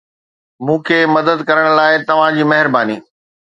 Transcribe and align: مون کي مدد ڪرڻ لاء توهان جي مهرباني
مون 0.63 0.77
کي 0.87 0.97
مدد 1.15 1.39
ڪرڻ 1.49 1.65
لاء 1.79 1.93
توهان 2.11 2.31
جي 2.37 2.43
مهرباني 2.55 2.97